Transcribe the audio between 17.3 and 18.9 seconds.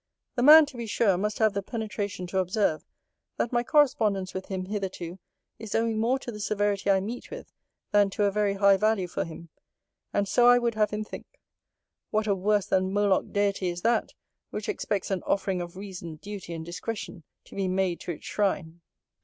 to be made to its shrine!